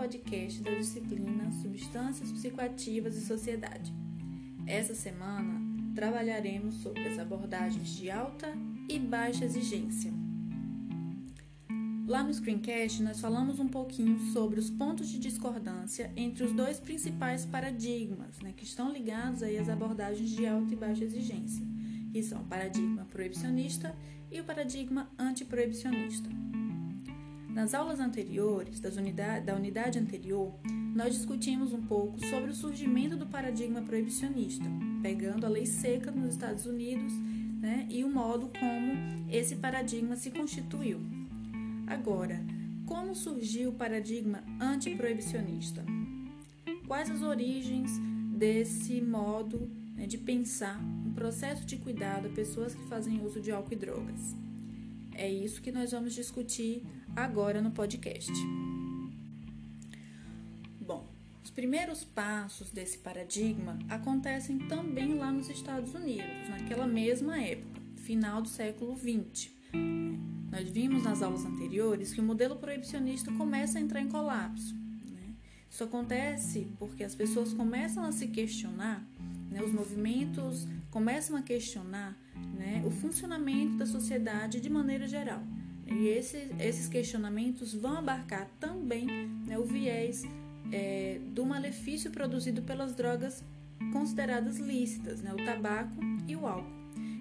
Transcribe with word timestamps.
podcast 0.00 0.62
da 0.62 0.70
disciplina 0.70 1.50
Substâncias 1.52 2.32
Psicoativas 2.32 3.16
e 3.16 3.26
Sociedade. 3.26 3.92
Essa 4.66 4.94
semana 4.94 5.60
trabalharemos 5.94 6.76
sobre 6.76 7.06
as 7.06 7.18
abordagens 7.18 7.88
de 7.90 8.10
alta 8.10 8.50
e 8.88 8.98
baixa 8.98 9.44
exigência. 9.44 10.12
Lá 12.06 12.22
no 12.22 12.32
Screencast, 12.32 13.02
nós 13.02 13.20
falamos 13.20 13.60
um 13.60 13.68
pouquinho 13.68 14.18
sobre 14.32 14.58
os 14.58 14.70
pontos 14.70 15.08
de 15.08 15.18
discordância 15.18 16.10
entre 16.16 16.44
os 16.44 16.52
dois 16.52 16.80
principais 16.80 17.44
paradigmas 17.44 18.40
né, 18.40 18.54
que 18.56 18.64
estão 18.64 18.90
ligados 18.92 19.42
aí 19.42 19.58
às 19.58 19.68
abordagens 19.68 20.30
de 20.30 20.46
alta 20.46 20.72
e 20.72 20.76
baixa 20.76 21.04
exigência, 21.04 21.64
que 22.12 22.22
são 22.22 22.40
o 22.40 22.46
paradigma 22.46 23.04
proibicionista 23.10 23.94
e 24.30 24.40
o 24.40 24.44
paradigma 24.44 25.10
antiproibicionista. 25.18 26.28
Nas 27.54 27.74
aulas 27.74 27.98
anteriores, 27.98 28.80
unidade, 28.96 29.44
da 29.44 29.56
unidade 29.56 29.98
anterior, 29.98 30.54
nós 30.94 31.14
discutimos 31.14 31.72
um 31.72 31.82
pouco 31.82 32.24
sobre 32.26 32.50
o 32.50 32.54
surgimento 32.54 33.16
do 33.16 33.26
paradigma 33.26 33.82
proibicionista, 33.82 34.64
pegando 35.02 35.44
a 35.44 35.48
lei 35.48 35.66
seca 35.66 36.10
nos 36.10 36.32
Estados 36.32 36.64
Unidos 36.64 37.12
né, 37.60 37.86
e 37.90 38.04
o 38.04 38.08
modo 38.08 38.50
como 38.58 38.92
esse 39.30 39.56
paradigma 39.56 40.16
se 40.16 40.30
constituiu. 40.30 41.00
Agora, 41.86 42.40
como 42.86 43.14
surgiu 43.14 43.70
o 43.70 43.74
paradigma 43.74 44.42
antiproibicionista? 44.60 45.84
Quais 46.86 47.10
as 47.10 47.22
origens 47.22 47.90
desse 48.36 49.00
modo 49.00 49.70
né, 49.94 50.06
de 50.06 50.18
pensar 50.18 50.80
um 51.06 51.12
processo 51.12 51.64
de 51.64 51.76
cuidado 51.76 52.28
a 52.28 52.30
pessoas 52.30 52.74
que 52.74 52.88
fazem 52.88 53.24
uso 53.24 53.40
de 53.40 53.50
álcool 53.50 53.74
e 53.74 53.76
drogas? 53.76 54.49
É 55.20 55.30
isso 55.30 55.60
que 55.60 55.70
nós 55.70 55.90
vamos 55.90 56.14
discutir 56.14 56.82
agora 57.14 57.60
no 57.60 57.72
podcast. 57.72 58.32
Bom, 60.80 61.06
os 61.44 61.50
primeiros 61.50 62.02
passos 62.02 62.70
desse 62.70 62.96
paradigma 62.96 63.78
acontecem 63.90 64.56
também 64.60 65.12
lá 65.12 65.30
nos 65.30 65.50
Estados 65.50 65.92
Unidos, 65.94 66.48
naquela 66.48 66.86
mesma 66.86 67.38
época, 67.38 67.82
final 67.96 68.40
do 68.40 68.48
século 68.48 68.96
XX. 68.96 69.50
Nós 70.50 70.70
vimos 70.70 71.02
nas 71.02 71.20
aulas 71.20 71.44
anteriores 71.44 72.14
que 72.14 72.20
o 72.22 72.24
modelo 72.24 72.56
proibicionista 72.56 73.30
começa 73.30 73.76
a 73.76 73.82
entrar 73.82 74.00
em 74.00 74.08
colapso. 74.08 74.74
Né? 74.74 75.34
Isso 75.68 75.84
acontece 75.84 76.66
porque 76.78 77.04
as 77.04 77.14
pessoas 77.14 77.52
começam 77.52 78.04
a 78.04 78.10
se 78.10 78.26
questionar, 78.28 79.06
né? 79.60 79.66
os 79.66 79.72
movimentos 79.72 80.66
começam 80.90 81.36
a 81.36 81.42
questionar 81.42 82.16
né? 82.54 82.82
o 82.86 82.90
funcionamento 82.90 83.76
da 83.76 83.86
sociedade 83.86 84.60
de 84.60 84.70
maneira 84.70 85.06
geral. 85.06 85.42
E 85.86 86.06
esses, 86.06 86.48
esses 86.58 86.88
questionamentos 86.88 87.74
vão 87.74 87.98
abarcar 87.98 88.48
também 88.60 89.06
né, 89.44 89.58
o 89.58 89.64
viés 89.64 90.22
é, 90.72 91.20
do 91.32 91.44
malefício 91.44 92.12
produzido 92.12 92.62
pelas 92.62 92.94
drogas 92.94 93.44
consideradas 93.92 94.58
lícitas, 94.58 95.20
né, 95.20 95.32
o 95.34 95.44
tabaco 95.44 96.00
e 96.28 96.36
o 96.36 96.46
álcool. 96.46 96.70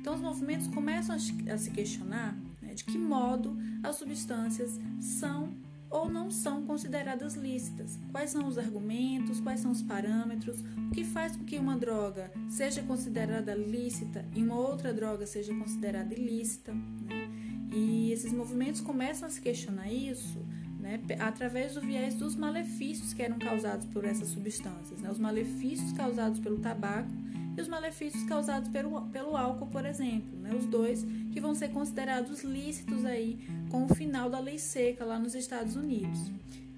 Então, 0.00 0.14
os 0.14 0.20
movimentos 0.20 0.66
começam 0.66 1.14
a, 1.14 1.58
se 1.58 1.70
questionar 1.70 2.36
né, 2.60 2.74
de 2.74 2.84
que 2.84 2.98
modo 2.98 3.56
as 3.84 3.96
substâncias 3.96 4.80
são 5.00 5.54
ou 5.90 6.08
não 6.08 6.30
são 6.30 6.62
consideradas 6.62 7.34
lícitas. 7.34 7.98
Quais 8.10 8.30
são 8.30 8.46
os 8.46 8.58
argumentos, 8.58 9.40
quais 9.40 9.60
são 9.60 9.70
os 9.70 9.82
parâmetros, 9.82 10.60
o 10.60 10.90
que 10.90 11.04
faz 11.04 11.36
com 11.36 11.44
que 11.44 11.58
uma 11.58 11.76
droga 11.76 12.32
seja 12.48 12.82
considerada 12.82 13.54
lícita 13.54 14.24
e 14.34 14.42
uma 14.42 14.58
outra 14.58 14.92
droga 14.92 15.26
seja 15.26 15.54
considerada 15.54 16.14
ilícita. 16.14 16.72
Né? 16.72 17.30
E 17.72 18.12
esses 18.12 18.32
movimentos 18.32 18.80
começam 18.80 19.28
a 19.28 19.30
se 19.30 19.40
questionar 19.40 19.92
isso 19.92 20.38
né, 20.78 21.00
através 21.18 21.74
do 21.74 21.80
viés 21.80 22.14
dos 22.14 22.36
malefícios 22.36 23.12
que 23.12 23.22
eram 23.22 23.38
causados 23.38 23.86
por 23.86 24.04
essas 24.04 24.28
substâncias, 24.28 25.00
né, 25.00 25.10
os 25.10 25.18
malefícios 25.18 25.92
causados 25.92 26.38
pelo 26.38 26.58
tabaco 26.58 27.10
e 27.56 27.60
os 27.60 27.68
malefícios 27.68 28.22
causados 28.24 28.68
pelo, 28.68 29.00
pelo 29.08 29.36
álcool, 29.36 29.66
por 29.68 29.86
exemplo, 29.86 30.38
né, 30.38 30.54
os 30.54 30.66
dois 30.66 31.04
que 31.32 31.40
vão 31.40 31.54
ser 31.54 31.68
considerados 31.68 32.42
lícitos 32.42 33.04
aí 33.04 33.38
com 33.70 33.84
o 33.84 33.94
final 33.94 34.28
da 34.28 34.38
lei 34.38 34.58
seca 34.58 35.04
lá 35.04 35.18
nos 35.18 35.34
Estados 35.34 35.76
Unidos. 35.76 36.30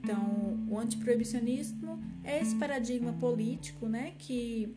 Então, 0.03 0.59
o 0.69 0.79
antiproibicionismo 0.79 1.99
é 2.23 2.41
esse 2.41 2.55
paradigma 2.55 3.13
político, 3.15 3.87
né, 3.89 4.13
que 4.19 4.75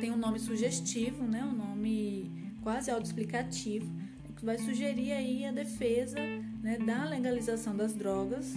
tem 0.00 0.10
um 0.10 0.16
nome 0.16 0.38
sugestivo, 0.38 1.24
né, 1.24 1.44
um 1.44 1.56
nome 1.56 2.30
quase 2.62 2.90
autoexplicativo, 2.90 3.90
que 4.36 4.44
vai 4.44 4.58
sugerir 4.58 5.12
aí 5.12 5.46
a 5.46 5.52
defesa 5.52 6.18
né, 6.62 6.78
da 6.78 7.04
legalização 7.04 7.74
das 7.74 7.94
drogas, 7.94 8.52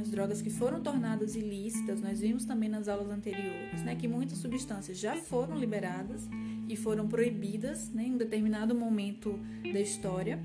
as 0.00 0.10
drogas 0.10 0.40
que 0.40 0.50
foram 0.50 0.80
tornadas 0.80 1.36
ilícitas. 1.36 2.00
Nós 2.00 2.20
vimos 2.20 2.44
também 2.44 2.68
nas 2.68 2.88
aulas 2.88 3.10
anteriores 3.10 3.82
né, 3.82 3.94
que 3.94 4.08
muitas 4.08 4.38
substâncias 4.38 4.98
já 4.98 5.16
foram 5.16 5.58
liberadas 5.58 6.28
e 6.68 6.76
foram 6.76 7.06
proibidas 7.06 7.90
né, 7.90 8.04
em 8.04 8.14
um 8.14 8.16
determinado 8.16 8.74
momento 8.74 9.38
da 9.72 9.80
história. 9.80 10.38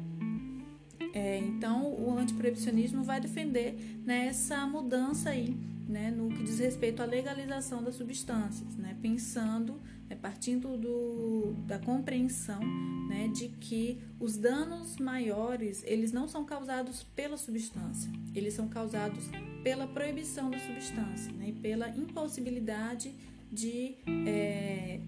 É, 1.16 1.38
então, 1.38 1.94
o 1.94 2.18
antiproibicionismo 2.18 3.02
vai 3.02 3.22
defender 3.22 3.74
né, 4.06 4.28
essa 4.28 4.68
mudança 4.68 5.30
aí, 5.30 5.58
né, 5.88 6.12
no 6.12 6.28
que 6.28 6.44
diz 6.44 6.60
respeito 6.60 7.02
à 7.02 7.06
legalização 7.06 7.82
das 7.82 7.96
substâncias, 7.96 8.76
né, 8.76 8.98
pensando 9.02 9.80
né, 10.10 10.16
partindo 10.22 10.78
do, 10.78 11.54
da 11.66 11.80
compreensão 11.80 12.60
né, 13.08 13.30
de 13.30 13.48
que 13.48 13.98
os 14.20 14.36
danos 14.38 14.98
maiores 14.98 15.84
eles 15.86 16.12
não 16.12 16.28
são 16.28 16.44
causados 16.44 17.04
pela 17.16 17.38
substância, 17.38 18.12
eles 18.34 18.54
são 18.54 18.68
causados 18.68 19.30
pela 19.64 19.88
proibição 19.88 20.52
da 20.52 20.60
substância 20.60 21.32
né, 21.32 21.50
e 21.50 21.54
pela 21.54 21.90
impossibilidade 21.90 23.14
de 23.52 23.96
é, 24.28 25.00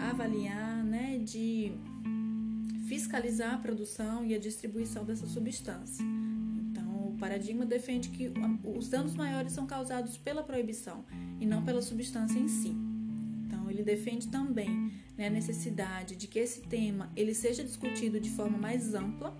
avaliar, 0.00 0.84
né, 0.84 1.18
de 1.18 1.72
fiscalizar 2.88 3.54
a 3.54 3.58
produção 3.58 4.24
e 4.24 4.34
a 4.34 4.38
distribuição 4.38 5.04
dessa 5.04 5.26
substância. 5.26 6.04
Então, 6.70 7.08
o 7.08 7.16
paradigma 7.18 7.64
defende 7.64 8.08
que 8.08 8.32
os 8.64 8.88
danos 8.88 9.14
maiores 9.14 9.52
são 9.52 9.66
causados 9.66 10.16
pela 10.16 10.42
proibição 10.42 11.04
e 11.40 11.46
não 11.46 11.64
pela 11.64 11.82
substância 11.82 12.38
em 12.38 12.48
si 12.48 12.74
ele 13.78 13.84
defende 13.84 14.26
também 14.28 14.92
né, 15.16 15.28
a 15.28 15.30
necessidade 15.30 16.16
de 16.16 16.26
que 16.26 16.38
esse 16.38 16.62
tema 16.62 17.10
ele 17.14 17.32
seja 17.32 17.62
discutido 17.62 18.20
de 18.20 18.30
forma 18.30 18.58
mais 18.58 18.92
ampla, 18.94 19.36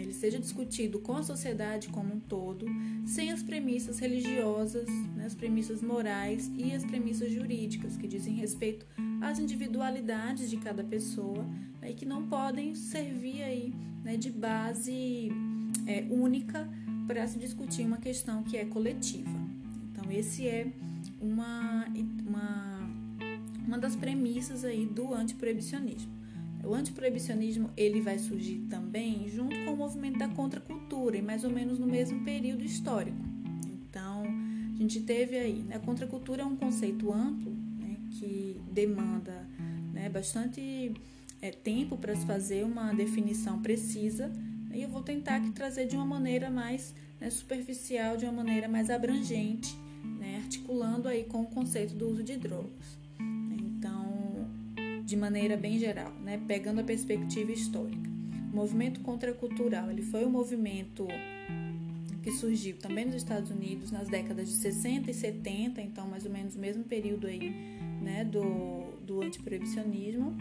ele 0.00 0.12
seja 0.12 0.38
discutido 0.38 0.98
com 1.00 1.16
a 1.16 1.22
sociedade 1.22 1.88
como 1.88 2.14
um 2.14 2.20
todo, 2.20 2.66
sem 3.06 3.30
as 3.30 3.42
premissas 3.42 3.98
religiosas, 3.98 4.88
né, 5.16 5.24
as 5.26 5.34
premissas 5.34 5.82
morais 5.82 6.50
e 6.56 6.72
as 6.72 6.84
premissas 6.84 7.30
jurídicas 7.30 7.96
que 7.96 8.06
dizem 8.06 8.34
respeito 8.34 8.86
às 9.20 9.38
individualidades 9.38 10.48
de 10.48 10.56
cada 10.56 10.84
pessoa 10.84 11.44
né, 11.80 11.90
e 11.90 11.94
que 11.94 12.06
não 12.06 12.26
podem 12.26 12.74
servir 12.74 13.42
aí 13.42 13.72
né, 14.04 14.16
de 14.16 14.30
base 14.30 15.30
é, 15.86 16.06
única 16.10 16.68
para 17.06 17.26
se 17.26 17.38
discutir 17.38 17.82
uma 17.82 17.98
questão 17.98 18.42
que 18.42 18.56
é 18.56 18.64
coletiva. 18.64 19.38
Então 19.90 20.10
esse 20.12 20.46
é 20.46 20.70
uma, 21.20 21.86
uma 22.26 22.78
uma 23.68 23.78
das 23.78 23.94
premissas 23.94 24.64
aí 24.64 24.86
do 24.86 25.12
antiproibicionismo. 25.12 26.10
O 26.64 26.74
antiproibicionismo 26.74 27.70
ele 27.76 28.00
vai 28.00 28.18
surgir 28.18 28.66
também 28.68 29.28
junto 29.28 29.56
com 29.64 29.72
o 29.72 29.76
movimento 29.76 30.18
da 30.18 30.28
contracultura, 30.28 31.16
e 31.16 31.22
mais 31.22 31.44
ou 31.44 31.50
menos 31.50 31.78
no 31.78 31.86
mesmo 31.86 32.24
período 32.24 32.64
histórico. 32.64 33.18
Então, 33.66 34.24
a 34.74 34.76
gente 34.76 35.00
teve 35.00 35.36
aí, 35.36 35.62
né, 35.62 35.76
a 35.76 35.80
contracultura 35.80 36.42
é 36.42 36.44
um 36.44 36.56
conceito 36.56 37.12
amplo 37.12 37.52
né, 37.78 37.96
que 38.10 38.60
demanda 38.70 39.48
né, 39.92 40.08
bastante 40.08 40.92
é, 41.40 41.50
tempo 41.50 41.96
para 41.96 42.14
se 42.14 42.26
fazer 42.26 42.64
uma 42.64 42.92
definição 42.92 43.62
precisa, 43.62 44.30
e 44.72 44.82
eu 44.82 44.88
vou 44.88 45.02
tentar 45.02 45.36
aqui 45.36 45.50
trazer 45.50 45.86
de 45.86 45.96
uma 45.96 46.04
maneira 46.04 46.50
mais 46.50 46.94
né, 47.20 47.30
superficial, 47.30 48.16
de 48.16 48.24
uma 48.24 48.32
maneira 48.32 48.68
mais 48.68 48.90
abrangente, 48.90 49.74
né, 50.18 50.40
articulando 50.42 51.08
aí 51.08 51.24
com 51.24 51.42
o 51.42 51.46
conceito 51.46 51.94
do 51.94 52.08
uso 52.08 52.22
de 52.22 52.36
drogas 52.36 52.98
de 55.08 55.16
maneira 55.16 55.56
bem 55.56 55.78
geral, 55.78 56.12
né? 56.22 56.38
pegando 56.46 56.82
a 56.82 56.84
perspectiva 56.84 57.50
histórica. 57.50 58.10
O 58.52 58.54
movimento 58.54 59.00
contracultural 59.00 59.90
ele 59.90 60.02
foi 60.02 60.26
um 60.26 60.28
movimento 60.28 61.08
que 62.22 62.30
surgiu 62.30 62.76
também 62.76 63.06
nos 63.06 63.14
Estados 63.14 63.50
Unidos 63.50 63.90
nas 63.90 64.06
décadas 64.06 64.50
de 64.50 64.56
60 64.56 65.10
e 65.10 65.14
70, 65.14 65.80
então 65.80 66.06
mais 66.06 66.26
ou 66.26 66.30
menos 66.30 66.56
o 66.56 66.58
mesmo 66.58 66.84
período 66.84 67.26
aí, 67.26 67.48
né, 68.02 68.22
do, 68.22 68.98
do 69.00 69.22
antiproibicionismo, 69.22 70.36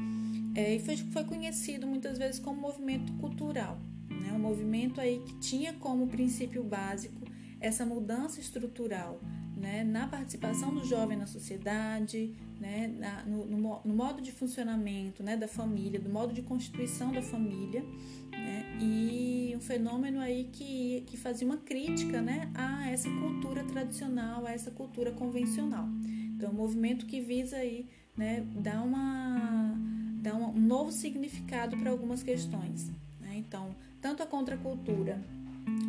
é, 0.53 0.75
e 0.75 0.79
foi, 0.79 0.97
foi 0.97 1.23
conhecido 1.23 1.87
muitas 1.87 2.17
vezes 2.17 2.37
como 2.37 2.59
movimento 2.59 3.13
cultural, 3.13 3.79
né, 4.09 4.33
um 4.33 4.39
movimento 4.39 4.99
aí 4.99 5.21
que 5.25 5.39
tinha 5.39 5.71
como 5.71 6.07
princípio 6.07 6.61
básico 6.61 7.25
essa 7.61 7.85
mudança 7.85 8.41
estrutural 8.41 9.21
né, 9.57 9.83
na 9.83 10.07
participação 10.07 10.73
do 10.73 10.85
jovem 10.85 11.17
na 11.17 11.25
sociedade, 11.25 12.33
né, 12.59 12.87
na, 12.99 13.23
no, 13.23 13.45
no, 13.45 13.81
no, 13.83 13.93
modo 13.93 14.21
de 14.21 14.31
funcionamento 14.31 15.23
né, 15.23 15.35
da 15.35 15.47
família, 15.47 15.99
do 15.99 16.09
modo 16.09 16.33
de 16.33 16.41
constituição 16.41 17.11
da 17.11 17.21
família, 17.21 17.83
né, 18.31 18.77
e 18.79 19.53
um 19.55 19.59
fenômeno 19.59 20.19
aí 20.19 20.49
que, 20.53 21.03
que 21.07 21.17
fazia 21.17 21.47
uma 21.47 21.57
crítica 21.57 22.21
né, 22.21 22.51
a 22.53 22.89
essa 22.89 23.09
cultura 23.09 23.63
tradicional, 23.63 24.45
a 24.45 24.51
essa 24.51 24.69
cultura 24.69 25.11
convencional. 25.11 25.87
Então, 26.35 26.51
um 26.51 26.55
movimento 26.55 27.07
que 27.07 27.19
visa 27.19 27.57
aí 27.57 27.87
né, 28.15 28.45
dar, 28.55 28.83
uma, 28.83 29.75
dar 30.21 30.35
um 30.35 30.53
novo 30.53 30.91
significado 30.91 31.75
para 31.77 31.89
algumas 31.89 32.21
questões. 32.21 32.91
Né? 33.19 33.37
Então, 33.37 33.75
tanto 33.99 34.21
a 34.21 34.25
contracultura 34.25 35.19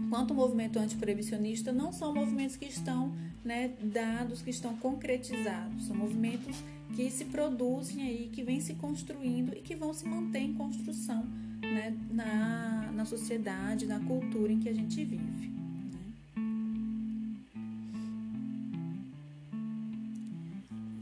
quanto 0.08 0.32
o 0.32 0.34
movimento 0.34 0.78
antiproibicionista 0.78 1.72
não 1.72 1.92
são 1.92 2.14
movimentos 2.14 2.56
que 2.56 2.64
estão 2.64 3.12
né, 3.44 3.72
dados, 3.80 4.42
que 4.42 4.50
estão 4.50 4.76
concretizados, 4.76 5.86
são 5.86 5.96
movimentos 5.96 6.56
que 6.94 7.10
se 7.10 7.26
produzem 7.26 8.02
aí, 8.02 8.30
que 8.32 8.42
vêm 8.42 8.60
se 8.60 8.74
construindo 8.74 9.54
e 9.54 9.60
que 9.60 9.74
vão 9.74 9.92
se 9.92 10.06
manter 10.06 10.40
em 10.40 10.54
construção 10.54 11.24
né, 11.60 11.96
na, 12.10 12.90
na 12.92 13.04
sociedade, 13.04 13.86
na 13.86 14.00
cultura 14.00 14.52
em 14.52 14.58
que 14.58 14.68
a 14.68 14.74
gente 14.74 15.04
vive. 15.04 15.48
Né? 15.48 15.50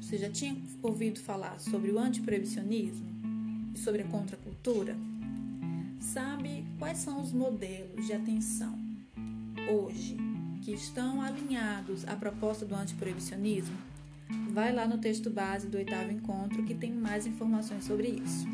Você 0.00 0.19
já 0.19 0.31
tinha 0.31 0.56
ouvido 0.82 1.19
falar 1.19 1.58
sobre 1.58 1.91
o 1.91 1.99
antiproibicionismo 1.99 3.06
e 3.75 3.79
sobre 3.79 4.03
a 4.03 4.06
contracultura? 4.06 4.97
Sabe 6.00 6.64
quais 6.79 6.99
são 6.99 7.20
os 7.20 7.32
modelos 7.32 8.06
de 8.06 8.12
atenção 8.12 8.85
hoje 9.68 10.16
que 10.62 10.72
estão 10.72 11.20
alinhados 11.22 12.06
à 12.06 12.14
proposta 12.16 12.64
do 12.64 12.74
antiproibicionismo? 12.74 13.76
Vai 14.52 14.72
lá 14.72 14.86
no 14.86 14.98
texto 14.98 15.30
base 15.30 15.68
do 15.68 15.76
oitavo 15.76 16.10
encontro 16.10 16.64
que 16.64 16.74
tem 16.74 16.92
mais 16.92 17.26
informações 17.26 17.84
sobre 17.84 18.08
isso. 18.08 18.46